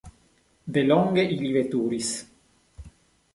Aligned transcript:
Delonge 0.77 1.25
ili 1.35 1.51
veturis. 1.59 2.11